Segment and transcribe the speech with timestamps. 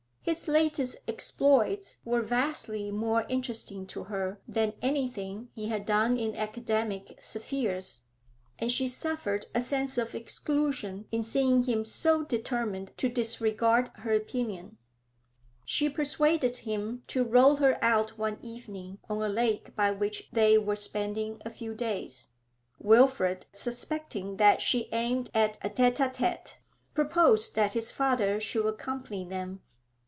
[0.23, 6.35] His latest exploits were vastly more interesting to her than anything he had done in
[6.35, 8.01] academic spheres,
[8.59, 14.13] and she suffered a sense of exclusion in seeing him so determined to disregard her
[14.13, 14.77] opinion.
[15.65, 20.55] She persuaded him to row her cut one evening on a lake by which they
[20.55, 22.27] were spending a few days.
[22.79, 26.57] Wilfrid, suspecting that she aimed at a tete a tete,
[26.93, 29.61] proposed that his father should accompany them.